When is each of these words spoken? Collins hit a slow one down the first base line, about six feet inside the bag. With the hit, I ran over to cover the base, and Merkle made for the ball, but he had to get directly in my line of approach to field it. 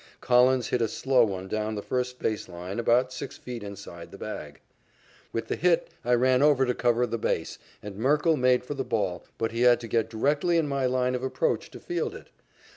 Collins 0.19 0.69
hit 0.69 0.81
a 0.81 0.87
slow 0.87 1.23
one 1.23 1.47
down 1.47 1.75
the 1.75 1.83
first 1.83 2.17
base 2.17 2.49
line, 2.49 2.79
about 2.79 3.13
six 3.13 3.37
feet 3.37 3.61
inside 3.61 4.09
the 4.09 4.17
bag. 4.17 4.59
With 5.31 5.47
the 5.47 5.55
hit, 5.55 5.89
I 6.03 6.15
ran 6.15 6.41
over 6.41 6.65
to 6.65 6.73
cover 6.73 7.05
the 7.05 7.19
base, 7.19 7.59
and 7.83 7.97
Merkle 7.97 8.35
made 8.35 8.63
for 8.63 8.73
the 8.73 8.83
ball, 8.83 9.25
but 9.37 9.51
he 9.51 9.61
had 9.61 9.79
to 9.81 9.87
get 9.87 10.09
directly 10.09 10.57
in 10.57 10.67
my 10.67 10.87
line 10.87 11.13
of 11.13 11.21
approach 11.21 11.69
to 11.69 11.79
field 11.79 12.15
it. 12.15 12.31